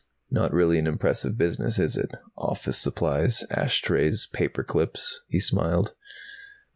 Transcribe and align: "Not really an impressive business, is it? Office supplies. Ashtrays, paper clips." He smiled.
"Not 0.31 0.51
really 0.51 0.79
an 0.79 0.87
impressive 0.87 1.37
business, 1.37 1.77
is 1.77 1.95
it? 1.95 2.11
Office 2.35 2.79
supplies. 2.79 3.43
Ashtrays, 3.51 4.25
paper 4.25 4.63
clips." 4.63 5.21
He 5.27 5.39
smiled. 5.39 5.93